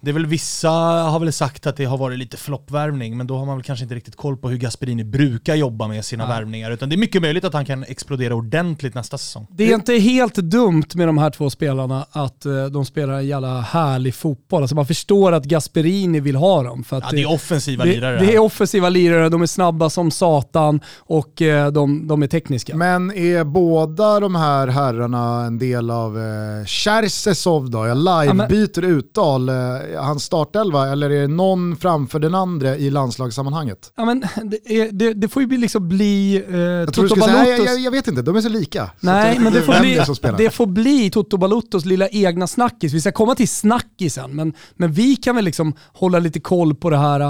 [0.00, 3.36] det är väl vissa har väl sagt att det har varit lite floppvärvning, men då
[3.36, 6.70] har man väl kanske inte riktigt koll på hur Gasperini brukar jobba med sina värvningar.
[6.70, 9.46] Utan det är mycket möjligt att han kan explodera ordentligt nästa säsong.
[9.50, 13.26] Det är inte helt dumt med de här två spelarna att eh, de spelar en
[13.26, 14.62] jävla härlig fotboll.
[14.62, 16.84] Alltså man förstår att Gasperini vill ha dem.
[16.84, 18.18] För att Ja, det är offensiva det, lirare.
[18.18, 22.76] det är offensiva lirare, de är snabba som satan och eh, de, de är tekniska.
[22.76, 27.86] Men är båda de här herrarna en del av eh, Cherchesov då?
[27.86, 29.48] Jag live-byter uttal.
[29.48, 29.54] Eh,
[29.96, 33.92] hans startelva eller är det någon framför den andra i landslagssammanhanget?
[33.96, 37.24] Ja, men det, är, det, det får ju bli, liksom bli eh, Jag Toto skulle
[37.24, 38.86] säga, jag, Balottos- jag, jag vet inte, de är så lika.
[38.86, 40.00] Så Nej, att men det får, bli,
[40.44, 42.92] det får bli Toto Balottos lilla egna snackis.
[42.92, 46.90] Vi ska komma till snackisen, men, men vi kan väl liksom hålla lite koll på
[46.90, 47.20] det här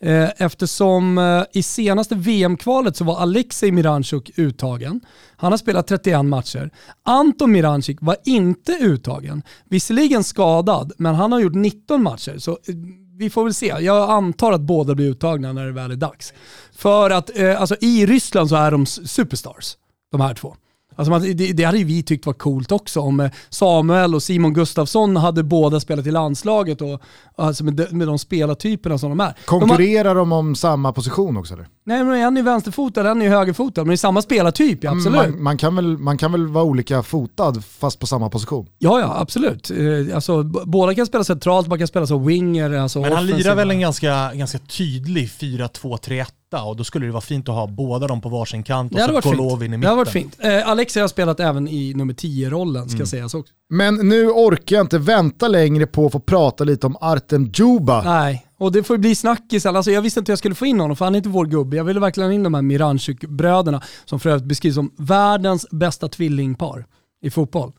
[0.00, 5.00] eh, eftersom eh, i senaste VM-kvalet så var Alexej Miranchuk uttagen.
[5.36, 6.70] Han har spelat 31 matcher.
[7.02, 9.42] Anton Miranchik var inte uttagen.
[9.64, 12.38] Visserligen skadad, men han har gjort 19 matcher.
[12.38, 12.74] Så eh,
[13.18, 13.66] vi får väl se.
[13.66, 16.32] Jag antar att båda blir uttagna när det väl är dags.
[16.72, 19.76] För att eh, alltså, i Ryssland så är de superstars,
[20.12, 20.56] de här två.
[20.96, 24.22] Alltså man, det, det hade ju vi tyckt var coolt också om eh, Samuel och
[24.22, 27.02] Simon Gustafsson hade båda spelat i landslaget och
[27.36, 29.24] alltså med, de, med de spelartyperna som de är.
[29.24, 31.54] De har, Konkurrerar de om samma position också?
[31.54, 31.68] Eller?
[31.86, 35.16] nej men en är vänsterfotad, en är högerfotad, men det är samma spelartyp, ja, absolut.
[35.16, 38.66] Man, man, kan väl, man kan väl vara olika fotad fast på samma position?
[38.78, 39.70] Ja, ja, absolut.
[39.70, 42.70] Eh, alltså, båda kan spela centralt, man kan spela som winger.
[42.72, 43.38] Alltså Men han offensiva.
[43.38, 47.66] lirar väl en ganska, ganska tydlig 4-2-3-1 och då skulle det vara fint att ha
[47.66, 49.30] båda dem på varsin kant och så.
[49.30, 49.96] Golovin i Det hade mitten.
[49.96, 50.36] varit fint.
[50.38, 53.52] Eh, Alexei har spelat även i nummer 10-rollen, ska sägas också.
[53.70, 58.02] Men nu orkar jag inte vänta längre på att få prata lite om Artem Djuba.
[58.02, 59.76] Nej, och det får ju bli snackisen.
[59.76, 61.46] Alltså jag visste inte hur jag skulle få in honom för han är inte vår
[61.46, 61.76] gubbe.
[61.76, 66.08] Jag ville verkligen ha in de här Miranchuk-bröderna som för övrigt beskrivs som världens bästa
[66.08, 66.86] tvillingpar
[67.22, 67.72] i fotboll.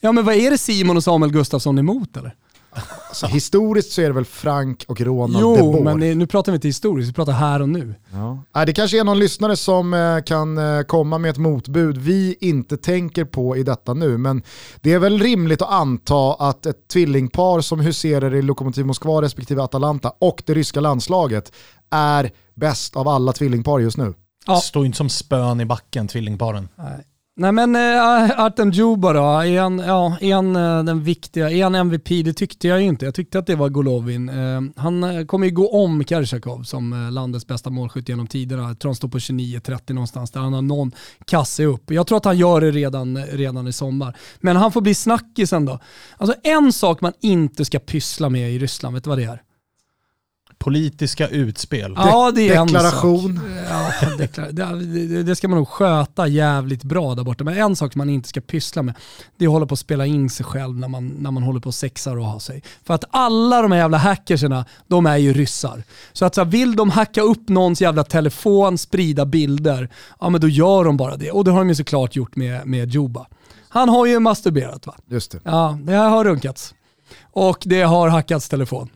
[0.00, 2.34] Ja men vad är det Simon och Samuel Gustafsson emot eller?
[3.08, 5.80] Alltså, historiskt så är det väl Frank och Ronald de Jo, Boer.
[5.84, 7.94] men det- nu pratar vi inte historiskt, vi pratar här och nu.
[8.12, 8.42] Ja.
[8.54, 12.36] Nej, det kanske är någon lyssnare som eh, kan eh, komma med ett motbud vi
[12.40, 14.42] inte tänker på i detta nu, men
[14.80, 19.62] det är väl rimligt att anta att ett tvillingpar som huserar i Lokomotiv Moskva respektive
[19.62, 21.52] Atalanta och det ryska landslaget
[21.90, 24.14] är bäst av alla tvillingpar just nu.
[24.46, 24.56] Ja.
[24.56, 26.68] Står inte som spön i backen, tvillingparen.
[26.76, 27.04] Nej.
[27.36, 31.62] Nej men äh, Artem Djuba då, är han, ja, är han eh, den viktiga, är
[31.62, 32.08] han MVP?
[32.08, 33.04] Det tyckte jag ju inte.
[33.04, 34.28] Jag tyckte att det var Golovin.
[34.28, 38.62] Eh, han eh, kommer ju gå om Karsakov som eh, landets bästa målskytt genom tiderna.
[38.62, 40.92] Jag tror han står på 29-30 någonstans där han har någon
[41.24, 41.90] kasse upp.
[41.90, 44.16] Jag tror att han gör det redan, redan i sommar.
[44.40, 45.78] Men han får bli snackisen då.
[46.16, 49.42] Alltså en sak man inte ska pyssla med i Ryssland, vet du vad det är?
[50.64, 51.92] Politiska utspel.
[51.96, 53.36] Ja, det är en Deklaration.
[53.36, 53.44] sak.
[54.02, 57.44] Ja, deklar det, det- det ska man nog sköta jävligt bra där borta.
[57.44, 58.94] Men en sak som man inte ska pyssla med,
[59.36, 61.60] det är att hålla på att spela in sig själv när man, när man håller
[61.60, 62.62] på och sexar och har sig.
[62.86, 65.82] För att alla de här jävla hackerserna, de är ju ryssar.
[66.12, 69.88] Så att så här, vill de hacka upp någons jävla telefon, sprida bilder,
[70.20, 71.30] ja men då gör de bara det.
[71.30, 73.26] Och det har de ju såklart gjort med, med Juba.
[73.68, 74.94] Han har ju masturberat va?
[75.10, 75.38] Just det.
[75.44, 76.74] Ja, det här har runkats.
[77.32, 78.88] Och det har hackats telefon.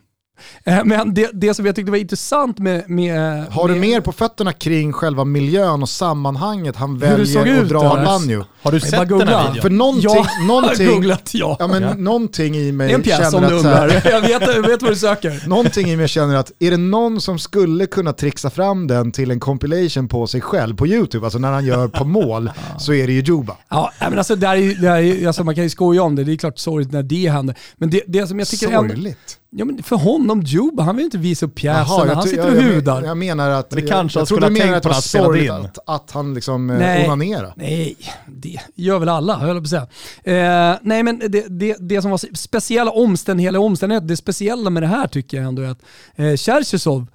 [0.63, 2.89] Eh, Men det, det som jag tyckte var intressant med...
[2.89, 7.69] med Har du med, mer på fötterna kring själva miljön och sammanhanget han väljer att
[7.69, 8.03] dra?
[8.03, 8.45] Lanjo?
[8.61, 9.61] Har du sett den här videon?
[9.61, 11.55] För någonting, Ja, någonting, jag har googlat ja.
[11.59, 11.93] ja, men Ja.
[11.93, 14.11] någonting i mig Det är en pjäs om känner du att här-.
[14.11, 15.47] Jag vet, jag vet vad du söker.
[15.47, 19.31] Någonting i mig känner att är det någon som skulle kunna trixa fram den till
[19.31, 23.07] en compilation på sig själv på YouTube, alltså när han gör på mål, så är
[23.07, 23.57] det ju Juba.
[23.69, 26.15] Ja, men alltså, det här är, det här är, alltså, man kan ju skoja om
[26.15, 27.55] det, det är klart sorgligt när det händer.
[27.77, 29.38] Men det, det som jag tycker ändå, Sorgligt.
[29.49, 32.57] Ja, men för honom, Juba, han vill inte visa upp pjäsen, Jaha, han sitter och
[32.57, 33.03] jag, hudar.
[33.03, 35.01] jag menar att, Men det kanske jag, jag skulle trodde du menade att det var
[35.01, 37.05] sorgligt att, att han liksom eh, Nej.
[37.05, 37.53] onanerade.
[37.55, 39.87] Nej, det gör väl alla, höll jag på att
[40.23, 40.71] säga.
[40.71, 44.87] Eh, nej men det, det, det som var speciella omständigheter, omständigheter, det speciella med det
[44.87, 45.81] här tycker jag ändå är att
[46.15, 47.07] eh, Cherchesov,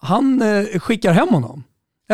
[0.00, 1.64] han eh, skickar hem honom.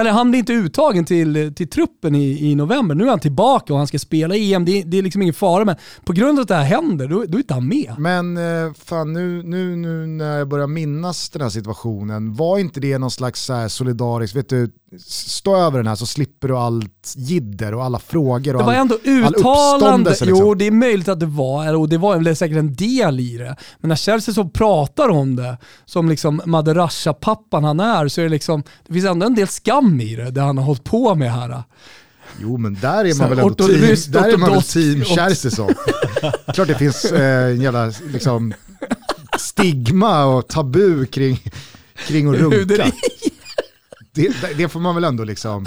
[0.01, 2.95] Eller han blir inte uttagen till, till truppen i, i november.
[2.95, 4.65] Nu är han tillbaka och han ska spela EM.
[4.65, 7.09] Det, är- det är liksom ingen fara, men på grund av att det här händer,
[7.09, 7.95] då, då är inte han med.
[7.99, 12.81] Men eh, fan nu, nu, nu när jag börjar minnas den här situationen, var inte
[12.81, 14.71] det någon slags så här solidarisk, vet du,
[15.07, 18.75] stå över den här så slipper du allt jidder och alla frågor och Det var
[18.75, 20.11] all, ändå all uttalande.
[20.11, 20.29] liksom.
[20.29, 23.37] Jo, det är möjligt att det var, och det var väl säkert en del i
[23.37, 23.57] det.
[23.81, 28.31] Men när Chelsea så pratar om det, som liksom Maderasha-pappan han är, så är det
[28.31, 31.33] liksom, det finns ändå en del skam i det, det han har hållit på med
[31.33, 31.63] här.
[32.41, 35.05] Jo men där är man här, väl ändå team, ryskt där är man väl team
[35.05, 35.71] Cherchesov.
[36.55, 38.55] Klart det finns eh, en jävla liksom,
[39.39, 41.41] stigma och tabu kring,
[42.07, 42.87] kring att runka.
[44.19, 45.67] Det, det får man väl ändå liksom,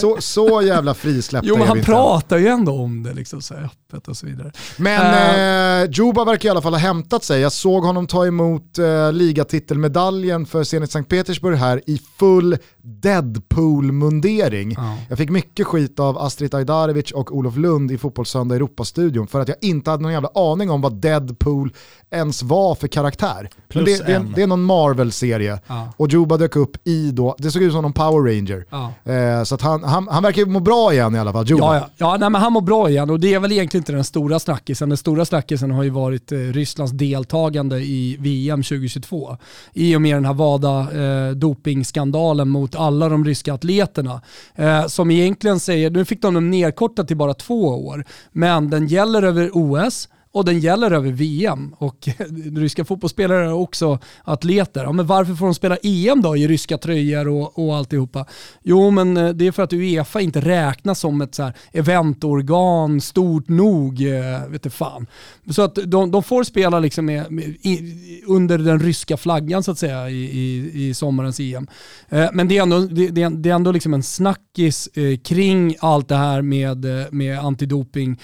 [0.00, 4.08] så, så jävla frisläppta Jo men han pratar ju ändå om det liksom så öppet
[4.08, 4.52] och så vidare.
[4.76, 7.40] Men eh, Juba verkar i alla fall ha hämtat sig.
[7.40, 14.74] Jag såg honom ta emot eh, ligatitelmedaljen för Zenit Sankt Petersburg här i full Deadpool-mundering.
[14.76, 14.96] Ja.
[15.08, 19.48] Jag fick mycket skit av Astrid Ajdarevic och Olof Lund i Fotbollssöndag Europastudion för att
[19.48, 21.72] jag inte hade någon jävla aning om vad Deadpool
[22.10, 23.40] ens var för karaktär.
[23.40, 24.32] Men Plus det, det, en.
[24.32, 25.92] det är någon Marvel-serie Ja.
[25.96, 28.64] och Juba dök upp i då, det såg ut som någon Power Ranger.
[28.70, 29.12] Ja.
[29.12, 31.64] Eh, så han, han, han verkar må bra igen i alla fall, Juba.
[31.64, 31.88] Ja, ja.
[31.96, 34.38] ja nej, men han mår bra igen och det är väl egentligen inte den stora
[34.38, 34.88] snackisen.
[34.88, 39.36] Den stora snackisen har ju varit eh, Rysslands deltagande i VM 2022.
[39.72, 44.20] I och med den här WADA eh, dopingskandalen mot alla de ryska atleterna.
[44.54, 48.86] Eh, som egentligen säger, nu fick de dem nedkortat till bara två år, men den
[48.86, 51.74] gäller över OS och den gäller över VM.
[51.78, 52.08] Och
[52.56, 54.84] ryska fotbollsspelare är också atleter.
[54.84, 58.26] Ja, men varför får de spela EM då i ryska tröjor och, och alltihopa?
[58.62, 63.00] Jo, men eh, det är för att Uefa inte räknas som ett så här eventorgan
[63.00, 65.06] stort nog, eh, vet du fan.
[65.50, 69.70] Så att de, de får spela liksom med, med, i, under den ryska flaggan så
[69.70, 71.66] att säga i, i, i sommarens EM.
[72.08, 75.18] Eh, men det är ändå, det, det är, det är ändå liksom en snackis eh,
[75.18, 78.18] kring allt det här med, eh, med antidoping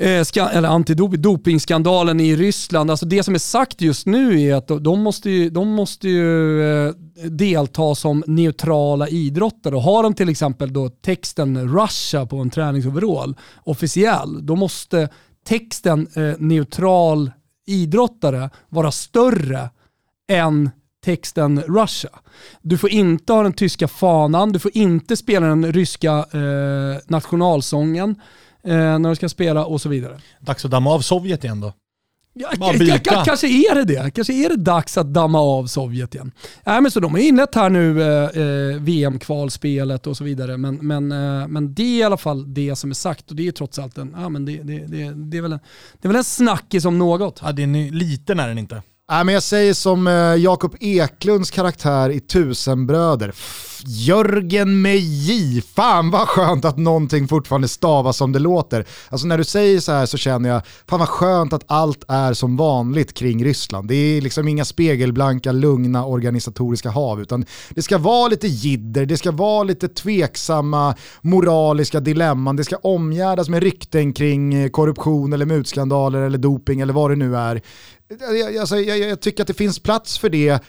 [0.00, 2.90] eh, ska, eller antidopingskandalen i Ryssland.
[2.90, 6.62] Alltså det som är sagt just nu är att de, måste ju, de måste ju
[6.62, 6.94] eh,
[7.30, 9.74] delta som neutrala idrottare.
[9.74, 15.08] Och har de till exempel då texten Russia på en träningsoverall officiell, då måste
[15.46, 17.30] texten eh, neutral
[17.66, 19.70] idrottare vara större
[20.32, 20.70] än
[21.04, 22.10] texten Russia.
[22.62, 28.16] Du får inte ha den tyska fanan, du får inte spela den ryska eh, nationalsången
[28.62, 30.20] när du ska spela och så vidare.
[30.40, 31.72] Dags att damma av Sovjet igen då.
[32.32, 32.50] Ja,
[33.24, 34.10] kanske är det det.
[34.10, 36.32] Kanske är det dags att damma av Sovjet igen.
[36.64, 40.56] Nej, men så de har inlett här nu eh, eh, VM-kvalspelet och så vidare.
[40.56, 43.48] Men, men, eh, men det är i alla fall det som är sagt och det
[43.48, 45.60] är trots allt en, ja, men det, det, det, det, är väl en,
[46.00, 47.40] det är väl en snackis om något.
[47.42, 48.82] Ja, det är liten är den inte.
[49.10, 53.34] Nej, men jag säger som eh, Jakob Eklunds karaktär i Tusenbröder.
[53.86, 55.62] Jörgen med J.
[55.74, 58.86] Fan vad skönt att någonting fortfarande stavas som det låter.
[59.08, 62.32] Alltså när du säger så här så känner jag, fan vad skönt att allt är
[62.32, 63.88] som vanligt kring Ryssland.
[63.88, 69.16] Det är liksom inga spegelblanka, lugna organisatoriska hav, utan det ska vara lite jidder, det
[69.16, 75.46] ska vara lite tveksamma moraliska dilemman, det ska omgärdas med rykten kring eh, korruption eller
[75.46, 77.62] mutskandaler eller doping eller vad det nu är.
[78.18, 80.62] Jag, alltså, jag, jag tycker att det finns plats för det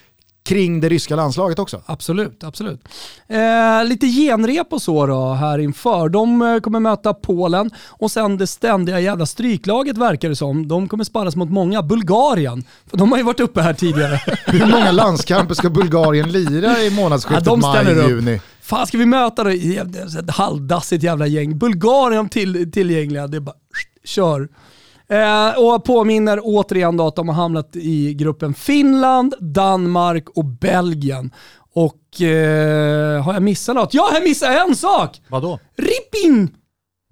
[0.43, 1.81] kring det ryska landslaget också.
[1.85, 2.81] Absolut, absolut.
[3.27, 6.09] Eh, lite genrep och så då här inför.
[6.09, 10.67] De eh, kommer möta Polen och sen det ständiga jävla stryklaget verkar det som.
[10.67, 11.83] De kommer sparras mot många.
[11.83, 14.21] Bulgarien, för de har ju varit uppe här tidigare.
[14.45, 18.41] Hur många landskamper ska Bulgarien lira i månadsskiftet Ja, maj-juni?
[18.61, 19.53] Fan ska vi möta det?
[20.19, 21.57] Ett halvdassigt jävla gäng.
[21.57, 23.55] Bulgarien till, tillgängliga, det är bara
[24.03, 24.49] kör.
[25.11, 31.31] Eh, och påminner återigen då att de har hamnat i gruppen Finland, Danmark och Belgien.
[31.73, 33.93] Och eh, har jag missat något?
[33.93, 35.21] Ja, jag missade en sak!
[35.29, 35.59] Vadå?
[35.77, 36.55] Rippin!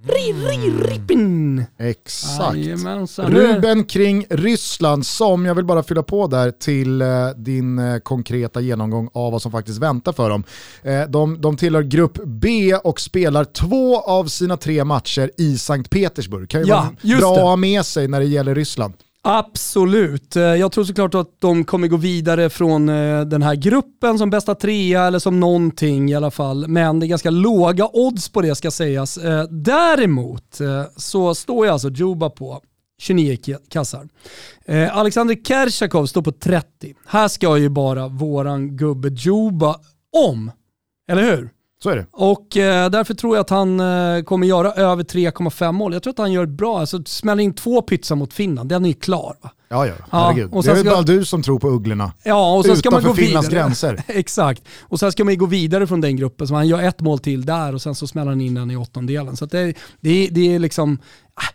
[0.04, 1.64] Ri, ri, rippin!
[1.80, 2.58] Exakt.
[2.58, 3.32] Jajamensan.
[3.32, 8.62] Ruben kring Ryssland som, jag vill bara fylla på där till eh, din eh, konkreta
[8.62, 10.44] genomgång av vad som faktiskt väntar för dem.
[10.84, 15.90] Eh, de, de tillhör grupp B och spelar två av sina tre matcher i Sankt
[15.90, 16.50] Petersburg.
[16.50, 17.38] Kan ju Ja, vara just bra det.
[17.42, 18.94] att ha med sig när det gäller Ryssland.
[19.22, 20.36] Absolut.
[20.36, 24.30] Eh, jag tror såklart att de kommer gå vidare från eh, den här gruppen som
[24.30, 26.68] bästa trea eller som någonting i alla fall.
[26.68, 29.18] Men det är ganska låga odds på det ska sägas.
[29.18, 30.60] Eh, däremot
[30.98, 32.62] så står jag alltså Juba på
[33.00, 34.08] 29 kassar.
[34.66, 36.96] Eh, Alexander Kershakov står på 30.
[37.08, 39.76] Här ska ju bara våran gubbe Juba
[40.28, 40.52] om.
[41.12, 41.50] Eller hur?
[41.84, 42.06] Så är det.
[42.12, 45.94] Och eh, därför tror jag att han eh, kommer göra över 3,5 mål.
[45.94, 46.80] Jag tror att han gör bra.
[46.80, 49.52] Alltså, smäller in två pytsar mot Finland, den är ju klar va?
[49.72, 50.54] Ja, ja, Ja, herregud.
[50.54, 52.12] och det är ska- bara du som tror på ugglorna.
[52.24, 53.64] Ja, och sen ska man gå Finlands vidare.
[53.64, 54.04] gränser.
[54.08, 54.64] Exakt.
[54.82, 56.48] Och sen ska man ju gå vidare från den gruppen.
[56.48, 58.76] Så han gör ett mål till där och sen så smäller han in den i
[58.76, 59.38] åttondelen.
[59.38, 60.98] Så det, det, det är liksom,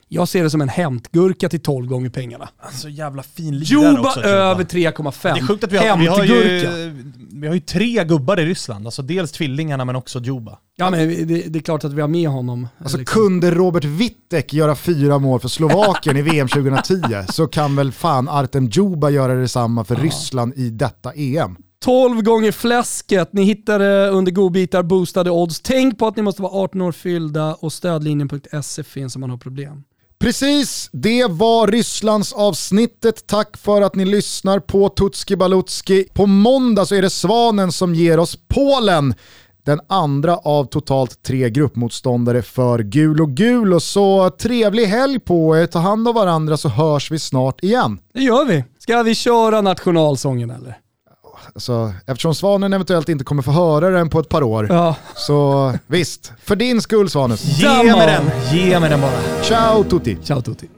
[0.09, 2.49] jag ser det som en hämtgurka till 12 gånger pengarna.
[2.73, 4.21] Så jävla fin lirare Juba också.
[4.21, 5.35] över 3,5.
[5.35, 8.47] Det är sjukt att vi har, vi, har ju, vi har ju tre gubbar i
[8.47, 8.87] Ryssland.
[8.87, 10.59] Alltså dels tvillingarna men också Juba.
[10.77, 12.69] Ja men det, det är klart att vi har med honom.
[12.79, 13.23] Alltså Liksom.
[13.23, 18.29] kunde Robert Wittek göra fyra mål för Slovakien i VM 2010 så kan väl fan
[18.29, 21.57] Artem Djuba göra detsamma för Ryssland i detta EM.
[21.85, 23.33] 12 gånger fläsket.
[23.33, 25.61] Ni hittar det under godbitar, boostade odds.
[25.61, 29.37] Tänk på att ni måste vara 18 år fyllda och stödlinjen.se finns om man har
[29.37, 29.85] problem.
[30.19, 33.27] Precis, det var Rysslands avsnittet.
[33.27, 36.09] Tack för att ni lyssnar på Tutski Balutski.
[36.15, 39.15] På måndag så är det Svanen som ger oss Polen.
[39.65, 43.75] Den andra av totalt tre gruppmotståndare för gul och gul.
[43.75, 47.99] Och så trevlig helg på er, ta hand om varandra så hörs vi snart igen.
[48.15, 48.65] Det gör vi.
[48.79, 50.84] Ska vi köra nationalsången eller?
[51.55, 54.97] alltså, eftersom Svanen eventuellt inte kommer få höra den på ett par år, ja.
[55.17, 57.37] så visst, för din skull svanen.
[57.41, 59.43] Ge mig den, ge mig den bara.
[59.43, 60.19] Ciao tutti.
[60.25, 60.69] Ciao tutti.